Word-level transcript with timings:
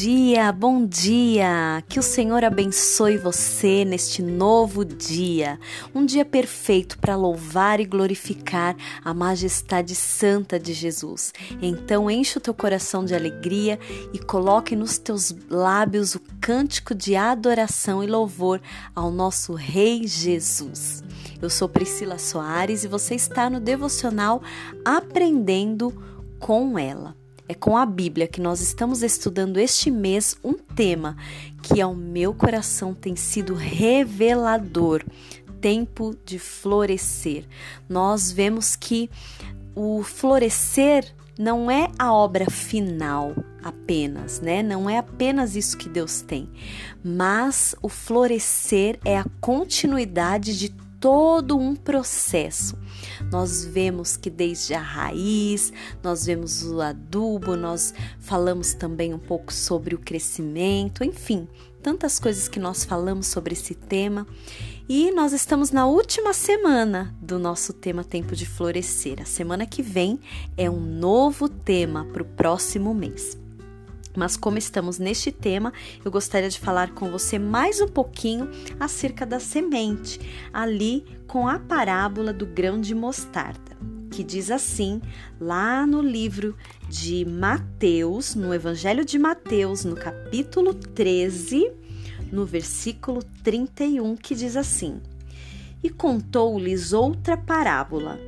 dia, 0.00 0.50
bom 0.50 0.86
dia! 0.86 1.84
Que 1.86 1.98
o 1.98 2.02
Senhor 2.02 2.42
abençoe 2.42 3.18
você 3.18 3.84
neste 3.84 4.22
novo 4.22 4.82
dia, 4.82 5.60
um 5.94 6.06
dia 6.06 6.24
perfeito 6.24 6.98
para 6.98 7.14
louvar 7.14 7.80
e 7.80 7.84
glorificar 7.84 8.74
a 9.04 9.12
majestade 9.12 9.94
santa 9.94 10.58
de 10.58 10.72
Jesus. 10.72 11.34
Então 11.60 12.10
enche 12.10 12.38
o 12.38 12.40
teu 12.40 12.54
coração 12.54 13.04
de 13.04 13.14
alegria 13.14 13.78
e 14.10 14.18
coloque 14.18 14.74
nos 14.74 14.96
teus 14.96 15.36
lábios 15.50 16.14
o 16.14 16.20
cântico 16.40 16.94
de 16.94 17.14
adoração 17.14 18.02
e 18.02 18.06
louvor 18.06 18.58
ao 18.96 19.10
nosso 19.10 19.52
Rei 19.52 20.06
Jesus. 20.06 21.04
Eu 21.42 21.50
sou 21.50 21.68
Priscila 21.68 22.16
Soares 22.16 22.84
e 22.84 22.88
você 22.88 23.14
está 23.14 23.50
no 23.50 23.60
devocional 23.60 24.42
Aprendendo 24.82 25.92
com 26.38 26.78
ela. 26.78 27.19
É 27.50 27.54
com 27.54 27.76
a 27.76 27.84
Bíblia 27.84 28.28
que 28.28 28.40
nós 28.40 28.60
estamos 28.60 29.02
estudando 29.02 29.58
este 29.58 29.90
mês 29.90 30.36
um 30.44 30.52
tema 30.52 31.16
que 31.60 31.80
ao 31.80 31.96
meu 31.96 32.32
coração 32.32 32.94
tem 32.94 33.16
sido 33.16 33.54
revelador. 33.54 35.02
Tempo 35.60 36.14
de 36.24 36.38
florescer. 36.38 37.44
Nós 37.88 38.30
vemos 38.30 38.76
que 38.76 39.10
o 39.74 40.04
florescer 40.04 41.12
não 41.36 41.68
é 41.68 41.90
a 41.98 42.12
obra 42.12 42.48
final 42.48 43.34
apenas, 43.64 44.40
né? 44.40 44.62
Não 44.62 44.88
é 44.88 44.98
apenas 44.98 45.56
isso 45.56 45.76
que 45.76 45.88
Deus 45.88 46.22
tem, 46.22 46.48
mas 47.02 47.74
o 47.82 47.88
florescer 47.88 48.96
é 49.04 49.18
a 49.18 49.26
continuidade 49.40 50.56
de 50.56 50.72
todo 51.00 51.56
um 51.56 51.74
processo. 51.74 52.78
Nós 53.32 53.64
vemos 53.64 54.16
que 54.16 54.28
desde 54.28 54.74
a 54.74 54.80
raiz, 54.80 55.72
nós 56.02 56.26
vemos 56.26 56.62
o 56.62 56.80
adubo, 56.80 57.56
nós 57.56 57.94
falamos 58.18 58.74
também 58.74 59.14
um 59.14 59.18
pouco 59.18 59.52
sobre 59.52 59.94
o 59.94 59.98
crescimento, 59.98 61.02
enfim, 61.02 61.48
tantas 61.82 62.18
coisas 62.18 62.46
que 62.46 62.60
nós 62.60 62.84
falamos 62.84 63.26
sobre 63.26 63.54
esse 63.54 63.74
tema. 63.74 64.26
E 64.88 65.10
nós 65.12 65.32
estamos 65.32 65.70
na 65.70 65.86
última 65.86 66.32
semana 66.32 67.16
do 67.22 67.38
nosso 67.38 67.72
tema 67.72 68.04
Tempo 68.04 68.36
de 68.36 68.44
Florescer. 68.44 69.22
A 69.22 69.24
semana 69.24 69.64
que 69.64 69.82
vem 69.82 70.20
é 70.56 70.68
um 70.68 70.80
novo 70.80 71.48
tema 71.48 72.04
para 72.12 72.22
o 72.22 72.26
próximo 72.26 72.92
mês. 72.92 73.39
Mas 74.20 74.36
como 74.36 74.58
estamos 74.58 74.98
neste 74.98 75.32
tema, 75.32 75.72
eu 76.04 76.10
gostaria 76.10 76.50
de 76.50 76.60
falar 76.60 76.90
com 76.90 77.10
você 77.10 77.38
mais 77.38 77.80
um 77.80 77.88
pouquinho 77.88 78.50
acerca 78.78 79.24
da 79.24 79.40
semente, 79.40 80.20
ali 80.52 81.06
com 81.26 81.48
a 81.48 81.58
parábola 81.58 82.30
do 82.30 82.44
grão 82.44 82.78
de 82.78 82.94
mostarda, 82.94 83.74
que 84.10 84.22
diz 84.22 84.50
assim, 84.50 85.00
lá 85.40 85.86
no 85.86 86.02
livro 86.02 86.54
de 86.86 87.24
Mateus, 87.24 88.34
no 88.34 88.52
Evangelho 88.52 89.06
de 89.06 89.18
Mateus, 89.18 89.86
no 89.86 89.96
capítulo 89.96 90.74
13, 90.74 91.72
no 92.30 92.44
versículo 92.44 93.22
31, 93.42 94.16
que 94.16 94.34
diz 94.34 94.54
assim: 94.54 95.00
E 95.82 95.88
contou-lhes 95.88 96.92
outra 96.92 97.38
parábola. 97.38 98.20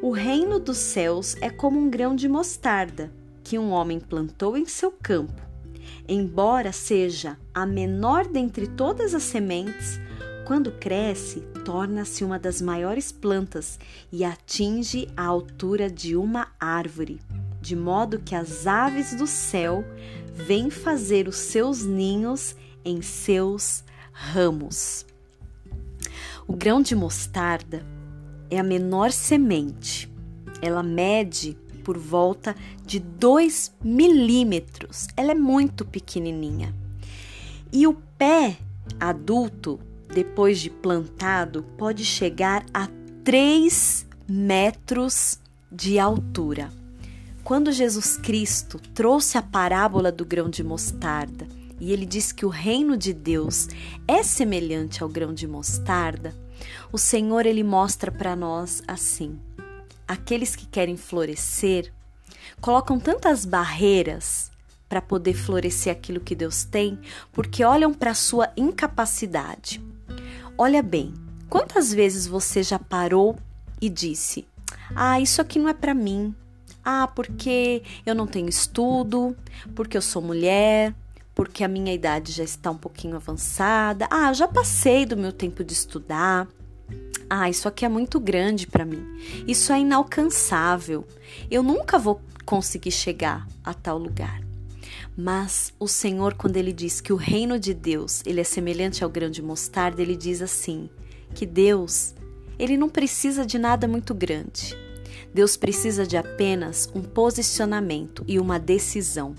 O 0.00 0.10
reino 0.10 0.58
dos 0.58 0.78
céus 0.78 1.36
é 1.42 1.50
como 1.50 1.78
um 1.78 1.90
grão 1.90 2.16
de 2.16 2.30
mostarda 2.30 3.17
que 3.48 3.58
um 3.58 3.70
homem 3.70 3.98
plantou 3.98 4.58
em 4.58 4.66
seu 4.66 4.92
campo. 4.92 5.42
Embora 6.06 6.70
seja 6.70 7.38
a 7.54 7.64
menor 7.64 8.26
dentre 8.26 8.66
todas 8.66 9.14
as 9.14 9.22
sementes, 9.22 9.98
quando 10.46 10.70
cresce, 10.72 11.40
torna-se 11.64 12.22
uma 12.22 12.38
das 12.38 12.60
maiores 12.60 13.10
plantas 13.10 13.78
e 14.12 14.22
atinge 14.22 15.08
a 15.16 15.24
altura 15.24 15.90
de 15.90 16.14
uma 16.14 16.48
árvore, 16.60 17.22
de 17.58 17.74
modo 17.74 18.18
que 18.18 18.34
as 18.34 18.66
aves 18.66 19.14
do 19.14 19.26
céu 19.26 19.82
vêm 20.34 20.68
fazer 20.68 21.26
os 21.26 21.36
seus 21.36 21.86
ninhos 21.86 22.54
em 22.84 23.00
seus 23.00 23.82
ramos. 24.12 25.06
O 26.46 26.54
grão 26.54 26.82
de 26.82 26.94
mostarda 26.94 27.82
é 28.50 28.58
a 28.58 28.62
menor 28.62 29.10
semente. 29.10 30.06
Ela 30.60 30.82
mede 30.82 31.56
por 31.88 31.96
volta 31.96 32.54
de 32.84 33.00
2 33.00 33.72
milímetros. 33.82 35.06
Ela 35.16 35.32
é 35.32 35.34
muito 35.34 35.86
pequenininha. 35.86 36.74
E 37.72 37.86
o 37.86 37.94
pé 37.94 38.58
adulto, 39.00 39.80
depois 40.06 40.60
de 40.60 40.68
plantado, 40.68 41.62
pode 41.78 42.04
chegar 42.04 42.62
a 42.74 42.90
3 43.24 44.06
metros 44.28 45.40
de 45.72 45.98
altura. 45.98 46.70
Quando 47.42 47.72
Jesus 47.72 48.18
Cristo 48.18 48.78
trouxe 48.92 49.38
a 49.38 49.42
parábola 49.42 50.12
do 50.12 50.26
grão 50.26 50.50
de 50.50 50.62
mostarda 50.62 51.48
e 51.80 51.90
ele 51.90 52.04
diz 52.04 52.32
que 52.32 52.44
o 52.44 52.50
reino 52.50 52.98
de 52.98 53.14
Deus 53.14 53.66
é 54.06 54.22
semelhante 54.22 55.02
ao 55.02 55.08
grão 55.08 55.32
de 55.32 55.48
mostarda, 55.48 56.34
o 56.92 56.98
Senhor 56.98 57.46
ele 57.46 57.64
mostra 57.64 58.12
para 58.12 58.36
nós 58.36 58.82
assim: 58.86 59.38
aqueles 60.08 60.56
que 60.56 60.66
querem 60.66 60.96
florescer 60.96 61.92
colocam 62.60 62.98
tantas 62.98 63.44
barreiras 63.44 64.50
para 64.88 65.02
poder 65.02 65.34
florescer 65.34 65.92
aquilo 65.92 66.18
que 66.18 66.34
Deus 66.34 66.64
tem, 66.64 66.98
porque 67.30 67.62
olham 67.62 67.92
para 67.92 68.14
sua 68.14 68.50
incapacidade. 68.56 69.84
Olha 70.56 70.82
bem, 70.82 71.12
quantas 71.50 71.92
vezes 71.92 72.26
você 72.26 72.62
já 72.62 72.78
parou 72.78 73.36
e 73.80 73.88
disse: 73.90 74.46
"Ah, 74.96 75.20
isso 75.20 75.42
aqui 75.42 75.58
não 75.58 75.68
é 75.68 75.74
para 75.74 75.92
mim. 75.92 76.34
Ah, 76.82 77.06
porque 77.06 77.82
eu 78.06 78.14
não 78.14 78.26
tenho 78.26 78.48
estudo, 78.48 79.36
porque 79.74 79.96
eu 79.96 80.00
sou 80.00 80.22
mulher, 80.22 80.94
porque 81.34 81.62
a 81.62 81.68
minha 81.68 81.92
idade 81.92 82.32
já 82.32 82.42
está 82.42 82.70
um 82.70 82.76
pouquinho 82.76 83.16
avançada. 83.16 84.08
Ah, 84.10 84.32
já 84.32 84.48
passei 84.48 85.04
do 85.04 85.16
meu 85.16 85.32
tempo 85.32 85.62
de 85.62 85.74
estudar. 85.74 86.48
Ah, 87.30 87.50
isso 87.50 87.68
aqui 87.68 87.84
é 87.84 87.88
muito 87.88 88.18
grande 88.18 88.66
para 88.66 88.86
mim. 88.86 89.04
Isso 89.46 89.70
é 89.72 89.80
inalcançável. 89.80 91.06
Eu 91.50 91.62
nunca 91.62 91.98
vou 91.98 92.22
conseguir 92.44 92.90
chegar 92.90 93.46
a 93.62 93.74
tal 93.74 93.98
lugar. 93.98 94.40
Mas 95.14 95.74
o 95.78 95.86
Senhor, 95.86 96.34
quando 96.34 96.56
ele 96.56 96.72
diz 96.72 97.00
que 97.00 97.12
o 97.12 97.16
reino 97.16 97.58
de 97.58 97.74
Deus, 97.74 98.22
ele 98.24 98.40
é 98.40 98.44
semelhante 98.44 99.04
ao 99.04 99.10
grão 99.10 99.28
de 99.28 99.42
mostarda, 99.42 100.00
ele 100.00 100.16
diz 100.16 100.40
assim: 100.40 100.88
que 101.34 101.44
Deus, 101.44 102.14
ele 102.58 102.78
não 102.78 102.88
precisa 102.88 103.44
de 103.44 103.58
nada 103.58 103.86
muito 103.86 104.14
grande. 104.14 104.74
Deus 105.34 105.54
precisa 105.56 106.06
de 106.06 106.16
apenas 106.16 106.90
um 106.94 107.02
posicionamento 107.02 108.24
e 108.26 108.38
uma 108.38 108.58
decisão. 108.58 109.34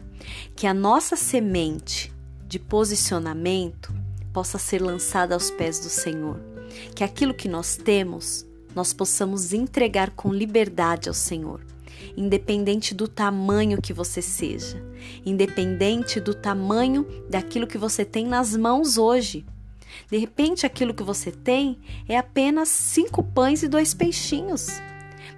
Que 0.56 0.68
a 0.68 0.74
nossa 0.74 1.16
semente 1.16 2.14
de 2.46 2.60
posicionamento 2.60 3.92
possa 4.32 4.60
ser 4.60 4.80
lançada 4.80 5.34
aos 5.34 5.50
pés 5.50 5.80
do 5.80 5.90
Senhor 5.90 6.40
que 6.96 7.04
aquilo 7.04 7.34
que 7.34 7.48
nós 7.48 7.78
temos, 7.78 8.46
nós 8.76 8.94
possamos 8.94 9.54
entregar 9.54 10.12
com 10.12 10.34
liberdade 10.34 11.10
ao 11.10 11.16
Senhor, 11.16 11.62
independente 12.16 12.94
do 12.94 13.08
tamanho 13.08 13.82
que 13.82 13.94
você 13.94 14.22
seja, 14.22 14.84
independente 15.26 16.20
do 16.20 16.34
tamanho 16.34 17.06
daquilo 17.30 17.68
que 17.68 17.78
você 17.78 18.06
tem 18.06 18.26
nas 18.28 18.56
mãos 18.56 18.98
hoje. 18.98 19.46
De 20.10 20.18
repente, 20.18 20.66
aquilo 20.66 20.94
que 20.94 21.04
você 21.04 21.32
tem 21.32 21.80
é 22.08 22.18
apenas 22.18 22.70
cinco 22.70 23.24
pães 23.24 23.64
e 23.64 23.68
dois 23.68 23.94
peixinhos, 23.94 24.68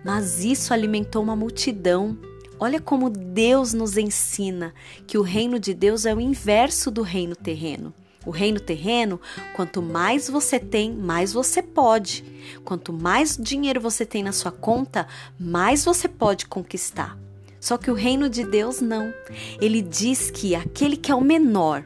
mas 0.04 0.44
isso 0.44 0.74
alimentou 0.74 1.24
uma 1.24 1.36
multidão. 1.36 2.18
Olha 2.60 2.80
como 2.80 3.10
Deus 3.10 3.74
nos 3.74 3.98
ensina 3.98 4.74
que 5.08 5.18
o 5.18 5.24
reino 5.24 5.60
de 5.60 5.74
Deus 5.74 6.06
é 6.06 6.14
o 6.14 6.22
inverso 6.22 6.92
do 6.92 7.02
reino 7.02 7.36
terreno. 7.36 7.94
O 8.26 8.30
reino 8.30 8.60
terreno, 8.60 9.20
quanto 9.56 9.82
mais 9.82 10.30
você 10.30 10.60
tem, 10.60 10.94
mais 10.94 11.34
você 11.34 11.62
pode. 11.62 12.24
Quanto 12.64 12.94
mais 12.94 13.36
dinheiro 13.36 13.82
você 13.82 14.06
tem 14.06 14.22
na 14.22 14.32
sua 14.32 14.52
conta, 14.52 15.08
mais 15.40 15.84
você 15.84 16.08
pode 16.08 16.46
conquistar. 16.46 17.18
Só 17.60 17.78
que 17.78 17.90
o 17.90 17.96
reino 17.96 18.30
de 18.30 18.44
Deus 18.44 18.82
não. 18.82 19.14
Ele 19.60 19.82
diz 19.82 20.30
que 20.32 20.56
aquele 20.56 20.98
que 20.98 21.12
é 21.12 21.16
o 21.16 21.22
menor, 21.22 21.84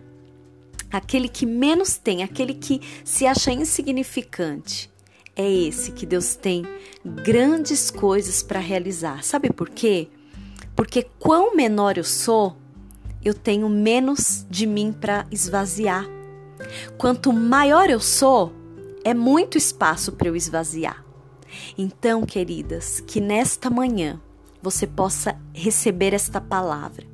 aquele 0.92 1.28
que 1.28 1.46
menos 1.46 1.98
tem, 1.98 2.24
aquele 2.24 2.54
que 2.54 2.82
se 3.04 3.26
acha 3.26 3.52
insignificante, 3.52 4.90
é 5.36 5.50
esse 5.50 5.92
que 5.92 6.06
Deus 6.06 6.36
tem 6.36 6.66
grandes 7.04 7.92
coisas 7.92 8.42
para 8.42 8.60
realizar. 8.60 9.24
Sabe 9.24 9.52
por 9.52 9.70
quê? 9.70 10.08
Porque 10.76 11.04
quão 11.20 11.56
menor 11.56 11.98
eu 11.98 12.04
sou, 12.04 12.56
eu 13.24 13.34
tenho 13.34 13.68
menos 13.68 14.46
de 14.50 14.66
mim 14.66 14.94
para 14.94 15.26
esvaziar. 15.32 16.06
Quanto 16.98 17.34
maior 17.34 17.90
eu 17.90 18.00
sou, 18.00 18.54
é 19.04 19.14
muito 19.14 19.58
espaço 19.58 20.12
para 20.12 20.28
eu 20.28 20.36
esvaziar. 20.36 21.06
Então, 21.78 22.26
queridas, 22.26 23.00
que 23.00 23.22
nesta 23.22 23.70
manhã 23.70 24.22
você 24.62 24.88
possa 24.88 25.40
receber 25.54 26.14
esta 26.14 26.42
palavra. 26.42 27.06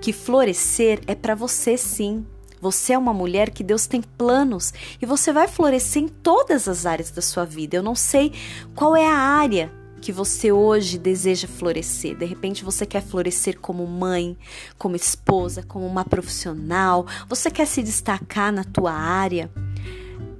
Que 0.00 0.12
florescer 0.12 1.00
é 1.06 1.14
para 1.14 1.34
você 1.34 1.76
sim. 1.76 2.26
Você 2.60 2.94
é 2.94 2.98
uma 2.98 3.12
mulher 3.12 3.50
que 3.50 3.62
Deus 3.62 3.86
tem 3.86 4.00
planos 4.00 4.72
e 5.00 5.04
você 5.04 5.32
vai 5.32 5.46
florescer 5.46 6.02
em 6.02 6.08
todas 6.08 6.66
as 6.66 6.86
áreas 6.86 7.10
da 7.10 7.20
sua 7.20 7.44
vida. 7.44 7.76
Eu 7.76 7.82
não 7.82 7.94
sei 7.94 8.32
qual 8.74 8.96
é 8.96 9.06
a 9.06 9.14
área 9.14 9.70
que 10.06 10.12
você 10.12 10.52
hoje 10.52 10.98
deseja 10.98 11.48
florescer. 11.48 12.16
De 12.16 12.24
repente 12.24 12.62
você 12.62 12.86
quer 12.86 13.02
florescer 13.02 13.58
como 13.58 13.84
mãe, 13.88 14.38
como 14.78 14.94
esposa, 14.94 15.64
como 15.64 15.84
uma 15.84 16.04
profissional. 16.04 17.04
Você 17.28 17.50
quer 17.50 17.66
se 17.66 17.82
destacar 17.82 18.52
na 18.52 18.62
tua 18.62 18.92
área. 18.92 19.50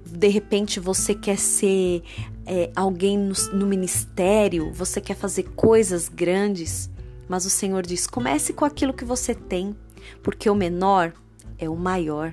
De 0.06 0.28
repente 0.28 0.78
você 0.78 1.16
quer 1.16 1.36
ser 1.36 2.04
é, 2.46 2.70
alguém 2.76 3.18
no, 3.18 3.34
no 3.54 3.66
ministério. 3.66 4.72
Você 4.72 5.00
quer 5.00 5.16
fazer 5.16 5.42
coisas 5.56 6.08
grandes. 6.08 6.88
Mas 7.28 7.44
o 7.44 7.50
Senhor 7.50 7.84
diz: 7.84 8.06
comece 8.06 8.52
com 8.52 8.64
aquilo 8.64 8.94
que 8.94 9.04
você 9.04 9.34
tem, 9.34 9.74
porque 10.22 10.48
o 10.48 10.54
menor 10.54 11.12
é 11.58 11.68
o 11.68 11.74
maior. 11.74 12.32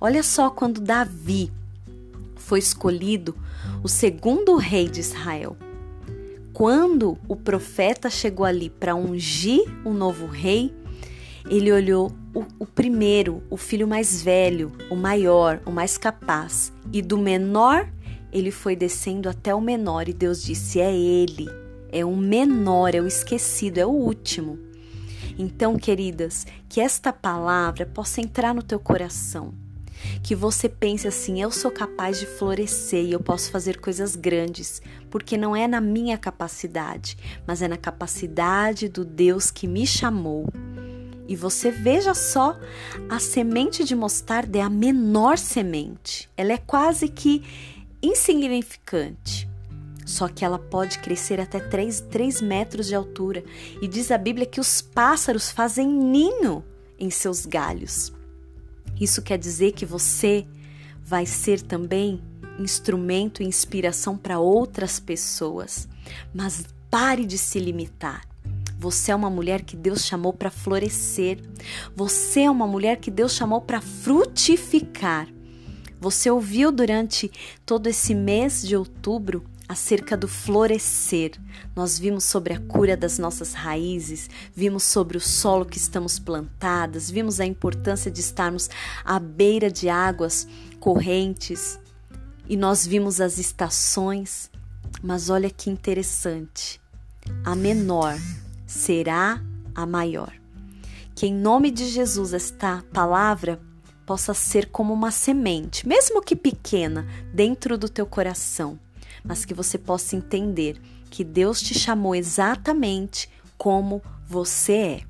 Olha 0.00 0.24
só 0.24 0.50
quando 0.50 0.80
Davi 0.80 1.52
foi 2.34 2.58
escolhido 2.58 3.32
o 3.80 3.88
segundo 3.88 4.56
rei 4.56 4.88
de 4.88 4.98
Israel. 4.98 5.56
Quando 6.54 7.18
o 7.26 7.34
profeta 7.34 8.08
chegou 8.08 8.46
ali 8.46 8.70
para 8.70 8.94
ungir 8.94 9.64
o 9.84 9.92
novo 9.92 10.26
rei, 10.26 10.72
ele 11.50 11.72
olhou 11.72 12.12
o, 12.32 12.44
o, 12.60 12.64
primeiro, 12.64 13.42
o 13.50 13.56
filho 13.56 13.88
mais 13.88 14.22
velho, 14.22 14.70
o 14.88 14.94
maior, 14.94 15.60
o 15.66 15.72
mais 15.72 15.98
capaz, 15.98 16.72
e 16.92 17.02
do 17.02 17.18
menor 17.18 17.92
ele 18.32 18.52
foi 18.52 18.76
descendo 18.76 19.28
até 19.28 19.52
o 19.52 19.60
menor, 19.60 20.08
e 20.08 20.12
Deus 20.12 20.44
disse: 20.44 20.78
É 20.78 20.94
ele, 20.94 21.48
é 21.90 22.04
o 22.04 22.14
menor, 22.16 22.94
é 22.94 23.00
o 23.00 23.06
esquecido, 23.06 23.78
é 23.78 23.86
o 23.86 23.90
último. 23.90 24.56
Então, 25.36 25.76
queridas, 25.76 26.46
que 26.68 26.80
esta 26.80 27.12
palavra 27.12 27.84
possa 27.84 28.20
entrar 28.20 28.54
no 28.54 28.62
teu 28.62 28.78
coração 28.78 29.63
que 30.22 30.34
você 30.34 30.68
pense 30.68 31.06
assim: 31.06 31.40
eu 31.40 31.50
sou 31.50 31.70
capaz 31.70 32.18
de 32.18 32.26
florescer 32.26 33.04
e 33.04 33.12
eu 33.12 33.20
posso 33.20 33.50
fazer 33.50 33.80
coisas 33.80 34.16
grandes, 34.16 34.80
porque 35.10 35.36
não 35.36 35.54
é 35.54 35.66
na 35.66 35.80
minha 35.80 36.18
capacidade, 36.18 37.16
mas 37.46 37.62
é 37.62 37.68
na 37.68 37.76
capacidade 37.76 38.88
do 38.88 39.04
Deus 39.04 39.50
que 39.50 39.66
me 39.66 39.86
chamou. 39.86 40.46
E 41.26 41.34
você 41.34 41.70
veja 41.70 42.12
só, 42.12 42.58
a 43.08 43.18
semente 43.18 43.82
de 43.82 43.94
mostarda 43.94 44.58
é 44.58 44.60
a 44.60 44.68
menor 44.68 45.38
semente, 45.38 46.28
ela 46.36 46.52
é 46.52 46.58
quase 46.58 47.08
que 47.08 47.42
insignificante. 48.02 49.48
Só 50.04 50.28
que 50.28 50.44
ela 50.44 50.58
pode 50.58 50.98
crescer 50.98 51.40
até 51.40 51.58
3, 51.58 52.02
3 52.10 52.42
metros 52.42 52.86
de 52.86 52.94
altura. 52.94 53.42
E 53.80 53.88
diz 53.88 54.10
a 54.10 54.18
Bíblia 54.18 54.44
que 54.44 54.60
os 54.60 54.82
pássaros 54.82 55.50
fazem 55.50 55.88
ninho 55.88 56.62
em 56.98 57.08
seus 57.08 57.46
galhos. 57.46 58.12
Isso 59.00 59.22
quer 59.22 59.38
dizer 59.38 59.72
que 59.72 59.84
você 59.84 60.46
vai 61.04 61.26
ser 61.26 61.60
também 61.60 62.22
instrumento 62.58 63.42
e 63.42 63.46
inspiração 63.46 64.16
para 64.16 64.38
outras 64.38 65.00
pessoas. 65.00 65.88
Mas 66.32 66.64
pare 66.90 67.24
de 67.24 67.36
se 67.36 67.58
limitar. 67.58 68.22
Você 68.78 69.12
é 69.12 69.14
uma 69.14 69.30
mulher 69.30 69.62
que 69.62 69.76
Deus 69.76 70.04
chamou 70.04 70.32
para 70.32 70.50
florescer. 70.50 71.38
Você 71.96 72.42
é 72.42 72.50
uma 72.50 72.66
mulher 72.66 72.98
que 72.98 73.10
Deus 73.10 73.32
chamou 73.32 73.60
para 73.60 73.80
frutificar. 73.80 75.28
Você 76.00 76.30
ouviu 76.30 76.70
durante 76.70 77.30
todo 77.64 77.86
esse 77.86 78.14
mês 78.14 78.62
de 78.62 78.76
outubro 78.76 79.44
acerca 79.68 80.16
do 80.16 80.28
florescer. 80.28 81.32
Nós 81.74 81.98
vimos 81.98 82.24
sobre 82.24 82.52
a 82.52 82.60
cura 82.60 82.96
das 82.96 83.18
nossas 83.18 83.52
raízes, 83.52 84.28
vimos 84.54 84.82
sobre 84.82 85.16
o 85.16 85.20
solo 85.20 85.64
que 85.64 85.78
estamos 85.78 86.18
plantadas, 86.18 87.10
vimos 87.10 87.40
a 87.40 87.46
importância 87.46 88.10
de 88.10 88.20
estarmos 88.20 88.68
à 89.04 89.18
beira 89.18 89.70
de 89.70 89.88
águas 89.88 90.46
correntes 90.78 91.78
e 92.48 92.56
nós 92.56 92.86
vimos 92.86 93.20
as 93.20 93.38
estações. 93.38 94.50
Mas 95.02 95.28
olha 95.28 95.50
que 95.50 95.70
interessante. 95.70 96.80
A 97.44 97.54
menor 97.54 98.16
será 98.66 99.42
a 99.74 99.86
maior. 99.86 100.32
Que 101.14 101.26
em 101.26 101.34
nome 101.34 101.70
de 101.70 101.86
Jesus 101.86 102.32
esta 102.32 102.84
palavra 102.92 103.60
possa 104.06 104.34
ser 104.34 104.66
como 104.66 104.92
uma 104.92 105.10
semente, 105.10 105.88
mesmo 105.88 106.20
que 106.20 106.36
pequena, 106.36 107.06
dentro 107.32 107.78
do 107.78 107.88
teu 107.88 108.04
coração 108.04 108.78
mas 109.22 109.44
que 109.44 109.54
você 109.54 109.78
possa 109.78 110.16
entender 110.16 110.80
que 111.10 111.22
Deus 111.22 111.60
te 111.60 111.74
chamou 111.74 112.14
exatamente 112.14 113.28
como 113.56 114.02
você 114.26 114.72
é. 114.72 115.00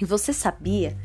E 0.00 0.04
você 0.04 0.32
sabia 0.32 0.96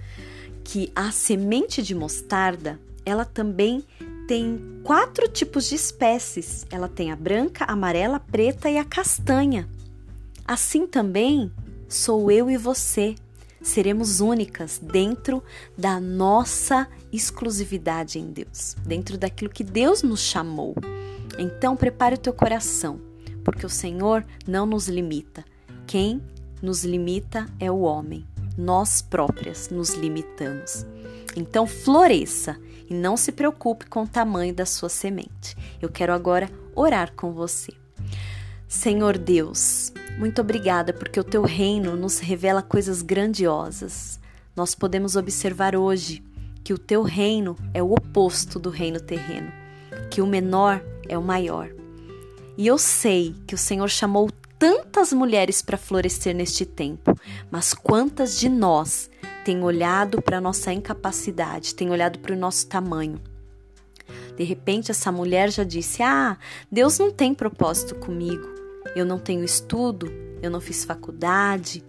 que 0.64 0.92
a 0.96 1.12
semente 1.12 1.82
de 1.82 1.96
mostarda, 1.96 2.80
ela 3.06 3.24
também 3.24 3.84
tem 4.28 4.82
quatro 4.84 5.28
tipos 5.30 5.70
de 5.70 5.76
espécies. 5.76 6.66
Ela 6.70 6.90
tem 6.90 7.12
a 7.12 7.16
branca, 7.16 7.64
a 7.64 7.72
amarela, 7.72 8.18
a 8.18 8.20
preta 8.20 8.70
e 8.70 8.78
a 8.78 8.84
castanha. 8.84 9.68
Assim 10.46 10.86
também 10.86 11.52
sou 11.88 12.30
eu 12.30 12.50
e 12.50 12.58
você. 12.58 13.16
Seremos 13.62 14.20
únicas 14.20 14.80
dentro 14.82 15.42
da 15.78 16.00
nossa 16.00 16.88
exclusividade 17.12 18.20
em 18.20 18.32
Deus, 18.32 18.76
dentro 18.86 19.18
daquilo 19.18 19.50
que 19.50 19.64
Deus 19.64 20.04
nos 20.04 20.22
chamou. 20.22 20.76
Então 21.38 21.76
prepare 21.76 22.16
o 22.16 22.20
teu 22.20 22.34
coração, 22.34 23.00
porque 23.44 23.66
o 23.66 23.70
Senhor 23.70 24.26
não 24.48 24.66
nos 24.66 24.88
limita. 24.88 25.46
Quem 25.86 26.22
nos 26.62 26.84
limita 26.84 27.46
é 27.60 27.72
o 27.72 27.80
homem. 27.80 28.26
Nós 28.58 29.02
próprias 29.02 29.70
nos 29.70 29.94
limitamos. 29.94 30.86
Então 31.36 31.68
floresça 31.68 32.58
e 32.90 32.94
não 32.94 33.16
se 33.16 33.32
preocupe 33.32 33.86
com 33.86 34.04
o 34.04 34.08
tamanho 34.08 34.54
da 34.54 34.66
sua 34.66 34.90
semente. 34.90 35.56
Eu 35.82 35.90
quero 35.90 36.14
agora 36.14 36.50
orar 36.76 37.14
com 37.16 37.32
você. 37.32 37.74
Senhor 38.68 39.18
Deus, 39.18 39.94
muito 40.18 40.42
obrigada 40.42 40.92
porque 40.92 41.20
o 41.20 41.24
teu 41.24 41.44
reino 41.44 41.96
nos 41.96 42.20
revela 42.20 42.62
coisas 42.62 43.02
grandiosas. 43.02 44.20
Nós 44.56 44.74
podemos 44.74 45.16
observar 45.16 45.76
hoje 45.76 46.24
que 46.64 46.74
o 46.74 46.78
teu 46.78 47.02
reino 47.02 47.56
é 47.74 47.82
o 47.82 47.94
oposto 47.94 48.60
do 48.60 48.70
reino 48.70 49.00
terreno, 49.00 49.52
que 50.10 50.22
o 50.22 50.28
menor 50.28 50.84
é 51.08 51.18
o 51.18 51.22
maior. 51.22 51.70
E 52.58 52.66
eu 52.66 52.78
sei 52.78 53.36
que 53.46 53.56
o 53.56 53.58
Senhor 53.58 53.88
chamou 53.90 54.30
tantas 54.58 55.14
mulheres 55.14 55.62
para 55.62 55.78
florescer 55.78 56.36
neste 56.36 56.66
tempo, 56.66 57.16
mas 57.52 57.74
quantas 57.74 58.40
de 58.40 58.50
nós 58.50 59.10
têm 59.46 59.64
olhado 59.64 60.22
para 60.22 60.38
a 60.38 60.42
nossa 60.42 60.74
incapacidade, 60.74 61.76
têm 61.76 61.92
olhado 61.92 62.20
para 62.20 62.34
o 62.34 62.38
nosso 62.38 62.68
tamanho? 62.68 63.22
De 64.36 64.44
repente, 64.44 64.92
essa 64.92 65.12
mulher 65.12 65.52
já 65.52 65.64
disse: 65.64 66.04
Ah, 66.04 66.38
Deus 66.72 67.00
não 67.00 67.12
tem 67.12 67.34
propósito 67.34 67.96
comigo. 67.96 68.48
Eu 68.96 69.06
não 69.06 69.20
tenho 69.20 69.44
estudo, 69.44 70.12
eu 70.42 70.50
não 70.50 70.62
fiz 70.62 70.86
faculdade. 70.86 71.84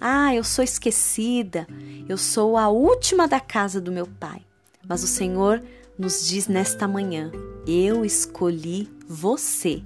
Ah, 0.00 0.34
eu 0.34 0.44
sou 0.44 0.62
esquecida, 0.62 1.66
eu 2.08 2.18
sou 2.18 2.56
a 2.56 2.68
última 2.68 3.26
da 3.26 3.40
casa 3.40 3.80
do 3.80 3.92
meu 3.92 4.06
pai. 4.06 4.42
Mas 4.86 5.02
o 5.02 5.06
Senhor 5.06 5.62
nos 5.98 6.26
diz 6.26 6.48
nesta 6.48 6.86
manhã: 6.88 7.30
Eu 7.66 8.04
escolhi 8.04 8.88
você 9.08 9.82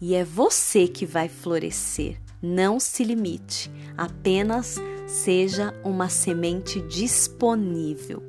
e 0.00 0.14
é 0.14 0.24
você 0.24 0.86
que 0.86 1.06
vai 1.06 1.28
florescer. 1.28 2.20
Não 2.40 2.78
se 2.78 3.02
limite, 3.02 3.70
apenas 3.96 4.76
seja 5.06 5.74
uma 5.82 6.08
semente 6.08 6.80
disponível. 6.82 8.22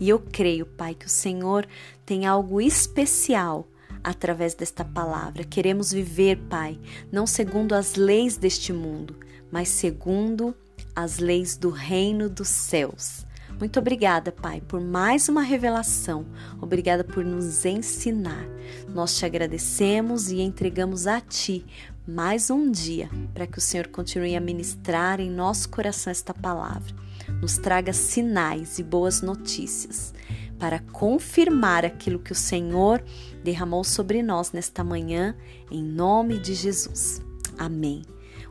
E 0.00 0.08
eu 0.08 0.18
creio, 0.18 0.66
Pai, 0.66 0.94
que 0.94 1.06
o 1.06 1.10
Senhor 1.10 1.66
tem 2.04 2.26
algo 2.26 2.60
especial 2.60 3.66
através 4.04 4.54
desta 4.54 4.84
palavra. 4.84 5.44
Queremos 5.44 5.92
viver, 5.92 6.38
Pai, 6.48 6.78
não 7.10 7.26
segundo 7.26 7.72
as 7.74 7.94
leis 7.94 8.36
deste 8.36 8.72
mundo, 8.72 9.16
mas 9.50 9.68
segundo 9.68 10.54
as 10.94 11.18
leis 11.18 11.56
do 11.56 11.70
reino 11.70 12.28
dos 12.28 12.48
céus. 12.48 13.26
Muito 13.58 13.80
obrigada, 13.80 14.30
Pai, 14.30 14.60
por 14.60 14.80
mais 14.80 15.28
uma 15.28 15.42
revelação. 15.42 16.24
Obrigada 16.60 17.02
por 17.02 17.24
nos 17.24 17.64
ensinar. 17.64 18.46
Nós 18.88 19.16
te 19.16 19.26
agradecemos 19.26 20.30
e 20.30 20.40
entregamos 20.40 21.08
a 21.08 21.20
Ti 21.20 21.66
mais 22.06 22.50
um 22.50 22.70
dia 22.70 23.10
para 23.34 23.48
que 23.48 23.58
o 23.58 23.60
Senhor 23.60 23.88
continue 23.88 24.36
a 24.36 24.40
ministrar 24.40 25.20
em 25.20 25.28
nosso 25.28 25.68
coração 25.70 26.10
esta 26.10 26.32
palavra. 26.32 26.94
Nos 27.42 27.58
traga 27.58 27.92
sinais 27.92 28.78
e 28.78 28.82
boas 28.84 29.22
notícias 29.22 30.14
para 30.56 30.78
confirmar 30.78 31.84
aquilo 31.84 32.20
que 32.20 32.32
o 32.32 32.36
Senhor 32.36 33.02
derramou 33.42 33.82
sobre 33.82 34.22
nós 34.22 34.52
nesta 34.52 34.84
manhã, 34.84 35.34
em 35.68 35.82
nome 35.82 36.38
de 36.38 36.54
Jesus. 36.54 37.20
Amém. 37.58 38.02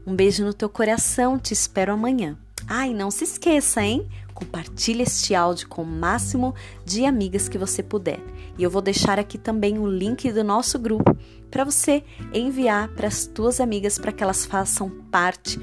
Um 0.06 0.16
beijo 0.16 0.44
no 0.44 0.54
teu 0.54 0.70
coração, 0.70 1.40
te 1.40 1.54
espero 1.54 1.94
amanhã. 1.94 2.38
E 2.86 2.94
não 2.94 3.10
se 3.10 3.24
esqueça, 3.24 3.82
hein? 3.82 4.08
Compartilhe 4.38 5.02
este 5.02 5.34
áudio 5.34 5.68
com 5.68 5.82
o 5.82 5.86
máximo 5.86 6.54
de 6.86 7.04
amigas 7.06 7.50
que 7.50 7.58
você 7.58 7.82
puder. 7.82 8.20
E 8.56 8.62
eu 8.62 8.70
vou 8.70 8.84
deixar 8.84 9.18
aqui 9.18 9.36
também 9.36 9.80
o 9.80 9.88
link 9.88 10.32
do 10.32 10.44
nosso 10.44 10.78
grupo 10.78 11.18
para 11.50 11.64
você 11.64 12.04
enviar 12.32 12.88
para 12.90 13.08
as 13.08 13.26
tuas 13.26 13.60
amigas 13.60 13.98
para 13.98 14.12
que 14.12 14.22
elas 14.22 14.46
façam 14.46 14.92
parte 15.10 15.60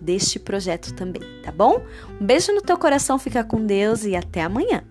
deste 0.00 0.40
projeto 0.40 0.92
também, 0.92 1.22
tá 1.44 1.52
bom? 1.52 1.80
Um 2.20 2.26
beijo 2.26 2.52
no 2.52 2.60
teu 2.60 2.76
coração, 2.76 3.16
fica 3.16 3.44
com 3.44 3.64
Deus 3.64 4.02
e 4.04 4.16
até 4.16 4.42
amanhã. 4.42 4.82